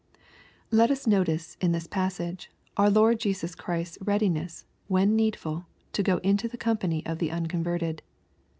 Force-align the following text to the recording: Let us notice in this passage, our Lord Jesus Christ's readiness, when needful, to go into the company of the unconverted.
Let 0.71 0.89
us 0.89 1.05
notice 1.05 1.57
in 1.61 1.73
this 1.73 1.85
passage, 1.85 2.49
our 2.75 2.89
Lord 2.89 3.19
Jesus 3.19 3.53
Christ's 3.53 3.99
readiness, 4.03 4.65
when 4.87 5.15
needful, 5.15 5.67
to 5.93 6.01
go 6.01 6.17
into 6.23 6.47
the 6.47 6.57
company 6.57 7.05
of 7.05 7.19
the 7.19 7.29
unconverted. 7.29 8.01